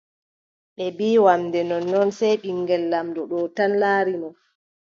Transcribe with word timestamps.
Ɓe 0.75 0.83
mbiʼi 0.93 1.17
wamnde 1.25 1.59
nonnnon, 1.69 2.07
sey 2.17 2.35
ɓiŋngel 2.41 2.83
laamɗo 2.91 3.21
ɗo 3.31 3.39
tan 3.55 3.71
laari 3.81 4.13
mo. 4.21 4.29